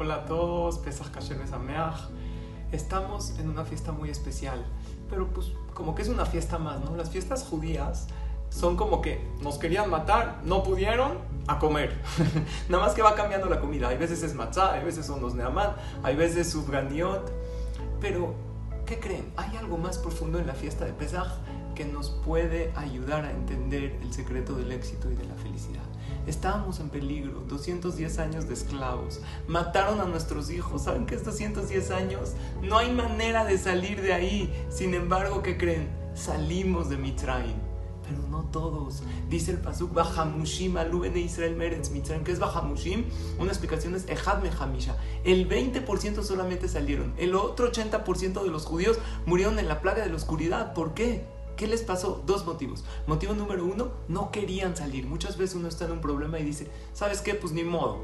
hola 0.00 0.14
a 0.14 0.24
todos, 0.24 0.78
Pesach 0.78 1.10
Kasher 1.10 1.36
Besameach. 1.36 2.08
Estamos 2.72 3.38
en 3.38 3.50
una 3.50 3.66
fiesta 3.66 3.92
muy 3.92 4.08
especial, 4.08 4.64
pero 5.10 5.28
pues 5.28 5.52
como 5.74 5.94
que 5.94 6.00
es 6.00 6.08
una 6.08 6.24
fiesta 6.24 6.56
más, 6.58 6.80
¿no? 6.80 6.96
Las 6.96 7.10
fiestas 7.10 7.44
judías 7.44 8.06
son 8.48 8.78
como 8.78 9.02
que 9.02 9.22
nos 9.42 9.58
querían 9.58 9.90
matar, 9.90 10.40
no 10.42 10.62
pudieron, 10.62 11.18
a 11.46 11.58
comer. 11.58 12.00
Nada 12.70 12.82
más 12.82 12.94
que 12.94 13.02
va 13.02 13.14
cambiando 13.14 13.46
la 13.50 13.60
comida. 13.60 13.88
Hay 13.88 13.98
veces 13.98 14.22
es 14.22 14.34
matzah, 14.34 14.72
hay 14.72 14.84
veces 14.84 15.04
son 15.04 15.20
los 15.20 15.34
neamán, 15.34 15.76
hay 16.02 16.16
veces 16.16 16.48
subganiot. 16.48 17.30
Pero, 18.00 18.34
¿qué 18.86 18.98
creen? 18.98 19.30
Hay 19.36 19.54
algo 19.58 19.76
más 19.76 19.98
profundo 19.98 20.38
en 20.38 20.46
la 20.46 20.54
fiesta 20.54 20.86
de 20.86 20.94
Pesach 20.94 21.28
nos 21.84 22.10
puede 22.10 22.72
ayudar 22.76 23.24
a 23.24 23.30
entender 23.30 23.98
el 24.02 24.12
secreto 24.12 24.54
del 24.54 24.72
éxito 24.72 25.10
y 25.10 25.14
de 25.14 25.24
la 25.24 25.34
felicidad. 25.34 25.82
Estábamos 26.26 26.80
en 26.80 26.90
peligro, 26.90 27.40
210 27.48 28.18
años 28.18 28.46
de 28.46 28.54
esclavos, 28.54 29.20
mataron 29.48 30.00
a 30.00 30.04
nuestros 30.04 30.50
hijos, 30.50 30.82
¿saben 30.82 31.06
que 31.06 31.14
es 31.14 31.24
210 31.24 31.90
años? 31.90 32.32
No 32.62 32.76
hay 32.78 32.92
manera 32.92 33.44
de 33.44 33.56
salir 33.58 34.02
de 34.02 34.12
ahí, 34.12 34.66
sin 34.68 34.94
embargo, 34.94 35.42
¿qué 35.42 35.56
creen? 35.56 35.88
Salimos 36.14 36.90
de 36.90 36.98
Mitraim, 36.98 37.56
pero 38.06 38.28
no 38.28 38.42
todos. 38.50 39.02
Dice 39.28 39.52
el 39.52 39.58
pasuk 39.58 39.94
Bahamushim 39.94 40.76
alubene 40.76 41.20
Israel 41.20 41.56
Meretz 41.56 41.90
Mitzrayim. 41.90 42.24
¿Qué 42.24 42.32
es 42.32 42.38
Bahamushim? 42.38 43.04
Una 43.38 43.50
explicación 43.50 43.94
es 43.94 44.08
Ejad 44.08 44.42
Mehamisha. 44.42 44.96
El 45.24 45.48
20% 45.48 46.22
solamente 46.22 46.68
salieron. 46.68 47.14
El 47.16 47.34
otro 47.34 47.70
80% 47.70 48.42
de 48.42 48.50
los 48.50 48.66
judíos 48.66 48.98
murieron 49.26 49.58
en 49.58 49.68
la 49.68 49.80
plaga 49.80 50.02
de 50.02 50.10
la 50.10 50.16
oscuridad. 50.16 50.74
¿Por 50.74 50.94
qué? 50.94 51.24
¿Qué 51.60 51.66
les 51.66 51.82
pasó? 51.82 52.22
Dos 52.24 52.46
motivos. 52.46 52.84
Motivo 53.06 53.34
número 53.34 53.66
uno, 53.66 53.90
no 54.08 54.30
querían 54.30 54.74
salir. 54.78 55.06
Muchas 55.06 55.36
veces 55.36 55.56
uno 55.56 55.68
está 55.68 55.84
en 55.84 55.90
un 55.90 56.00
problema 56.00 56.38
y 56.38 56.42
dice, 56.42 56.70
¿sabes 56.94 57.20
qué? 57.20 57.34
Pues 57.34 57.52
ni 57.52 57.64
modo. 57.64 57.98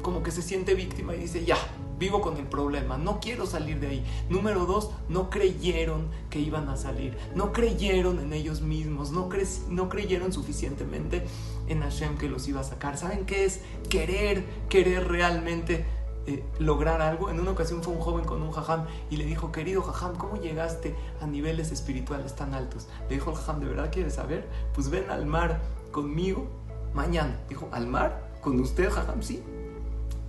Como 0.00 0.22
que 0.22 0.30
se 0.30 0.40
siente 0.40 0.72
víctima 0.74 1.14
y 1.14 1.18
dice, 1.18 1.44
ya, 1.44 1.58
vivo 1.98 2.22
con 2.22 2.38
el 2.38 2.46
problema, 2.46 2.96
no 2.96 3.20
quiero 3.20 3.44
salir 3.44 3.80
de 3.80 3.88
ahí. 3.88 4.04
Número 4.30 4.64
dos, 4.64 4.92
no 5.10 5.28
creyeron 5.28 6.08
que 6.30 6.38
iban 6.38 6.70
a 6.70 6.78
salir, 6.78 7.14
no 7.34 7.52
creyeron 7.52 8.18
en 8.18 8.32
ellos 8.32 8.62
mismos, 8.62 9.10
no, 9.10 9.28
cre 9.28 9.44
no 9.68 9.90
creyeron 9.90 10.32
suficientemente 10.32 11.26
en 11.68 11.82
Hashem 11.82 12.16
que 12.16 12.30
los 12.30 12.48
iba 12.48 12.62
a 12.62 12.64
sacar. 12.64 12.96
¿Saben 12.96 13.26
qué 13.26 13.44
es? 13.44 13.60
Querer, 13.90 14.42
querer 14.70 15.06
realmente 15.08 15.84
eh, 16.26 16.44
lograr 16.58 17.00
algo. 17.00 17.30
En 17.30 17.40
una 17.40 17.50
ocasión 17.50 17.82
fue 17.82 17.92
un 17.92 18.00
joven 18.00 18.24
con 18.24 18.42
un 18.42 18.52
jajam 18.52 18.86
y 19.10 19.16
le 19.16 19.24
dijo, 19.24 19.52
querido 19.52 19.82
jajam, 19.82 20.16
¿cómo 20.16 20.36
llegaste 20.36 20.94
a 21.20 21.26
niveles 21.26 21.72
espirituales 21.72 22.34
tan 22.34 22.54
altos? 22.54 22.88
Le 23.08 23.16
dijo 23.16 23.30
el 23.30 23.36
jajam, 23.36 23.60
¿de 23.60 23.66
verdad 23.66 23.90
quieres 23.92 24.14
saber? 24.14 24.48
Pues 24.74 24.90
ven 24.90 25.10
al 25.10 25.26
mar 25.26 25.60
conmigo 25.90 26.46
mañana. 26.94 27.38
Dijo, 27.48 27.68
¿al 27.72 27.86
mar? 27.86 28.30
¿Con 28.40 28.60
usted, 28.60 28.90
jajam? 28.90 29.22
Sí. 29.22 29.42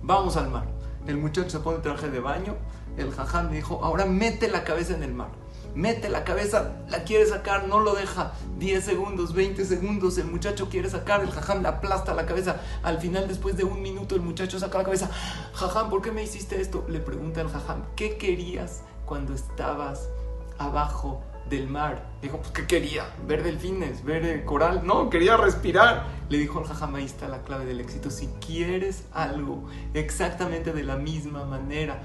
Vamos 0.02 0.36
al 0.36 0.50
mar. 0.50 0.66
El 1.06 1.18
muchacho 1.18 1.50
se 1.50 1.58
pone 1.60 1.78
traje 1.78 2.10
de 2.10 2.20
baño. 2.20 2.54
El 2.96 3.12
jajam 3.12 3.50
le 3.50 3.56
dijo, 3.56 3.84
ahora 3.84 4.04
mete 4.06 4.48
la 4.48 4.64
cabeza 4.64 4.94
en 4.94 5.02
el 5.02 5.14
mar 5.14 5.43
mete 5.74 6.08
la 6.08 6.24
cabeza, 6.24 6.76
la 6.88 7.04
quiere 7.04 7.26
sacar, 7.26 7.66
no 7.68 7.80
lo 7.80 7.94
deja. 7.94 8.32
10 8.58 8.84
segundos, 8.84 9.34
20 9.34 9.64
segundos, 9.64 10.18
el 10.18 10.26
muchacho 10.26 10.68
quiere 10.68 10.88
sacar, 10.88 11.22
el 11.22 11.30
jajam 11.30 11.62
le 11.62 11.68
aplasta 11.68 12.14
la 12.14 12.26
cabeza. 12.26 12.60
Al 12.82 12.98
final, 12.98 13.28
después 13.28 13.56
de 13.56 13.64
un 13.64 13.82
minuto, 13.82 14.14
el 14.14 14.20
muchacho 14.20 14.58
saca 14.58 14.78
la 14.78 14.84
cabeza. 14.84 15.10
Jajam, 15.54 15.90
¿por 15.90 16.02
qué 16.02 16.12
me 16.12 16.22
hiciste 16.22 16.60
esto? 16.60 16.84
Le 16.88 17.00
pregunta 17.00 17.40
el 17.40 17.48
jajam, 17.48 17.82
¿qué 17.96 18.16
querías 18.16 18.82
cuando 19.04 19.34
estabas 19.34 20.08
abajo 20.58 21.22
del 21.50 21.68
mar? 21.68 22.06
Dijo, 22.22 22.38
pues 22.38 22.50
¿qué 22.52 22.66
quería? 22.66 23.04
¿Ver 23.26 23.42
delfines? 23.42 24.04
¿Ver 24.04 24.44
coral? 24.44 24.86
No, 24.86 25.10
quería 25.10 25.36
respirar. 25.36 26.06
Le 26.28 26.38
dijo 26.38 26.60
el 26.60 26.66
jajam, 26.66 26.94
ahí 26.94 27.04
está 27.04 27.28
la 27.28 27.42
clave 27.42 27.66
del 27.66 27.80
éxito. 27.80 28.10
Si 28.10 28.28
quieres 28.46 29.04
algo 29.12 29.64
exactamente 29.92 30.72
de 30.72 30.84
la 30.84 30.96
misma 30.96 31.44
manera 31.44 32.00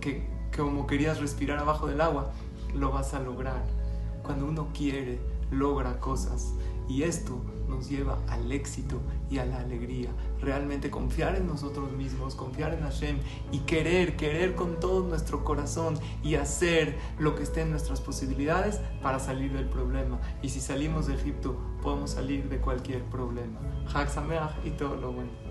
que 0.00 0.28
como 0.56 0.86
querías 0.86 1.20
respirar 1.20 1.58
abajo 1.58 1.86
del 1.86 2.00
agua, 2.00 2.32
lo 2.74 2.90
vas 2.90 3.14
a 3.14 3.20
lograr. 3.20 3.64
Cuando 4.22 4.46
uno 4.46 4.68
quiere, 4.72 5.18
logra 5.50 6.00
cosas. 6.00 6.54
Y 6.88 7.02
esto 7.02 7.42
nos 7.68 7.88
lleva 7.90 8.18
al 8.28 8.50
éxito 8.50 8.98
y 9.30 9.38
a 9.38 9.44
la 9.44 9.58
alegría. 9.58 10.08
Realmente 10.40 10.90
confiar 10.90 11.36
en 11.36 11.46
nosotros 11.46 11.92
mismos, 11.92 12.34
confiar 12.34 12.72
en 12.72 12.80
Hashem 12.80 13.18
y 13.52 13.60
querer, 13.60 14.16
querer 14.16 14.54
con 14.54 14.80
todo 14.80 15.06
nuestro 15.06 15.44
corazón 15.44 15.98
y 16.22 16.36
hacer 16.36 16.96
lo 17.18 17.34
que 17.34 17.42
esté 17.42 17.60
en 17.60 17.70
nuestras 17.70 18.00
posibilidades 18.00 18.80
para 19.02 19.18
salir 19.18 19.52
del 19.52 19.68
problema. 19.68 20.18
Y 20.42 20.48
si 20.48 20.60
salimos 20.60 21.06
de 21.06 21.14
Egipto, 21.14 21.56
podemos 21.82 22.12
salir 22.12 22.48
de 22.48 22.58
cualquier 22.58 23.02
problema. 23.04 23.60
Hak 23.92 24.08
y 24.64 24.70
todo 24.70 24.96
lo 24.96 25.12
bueno. 25.12 25.47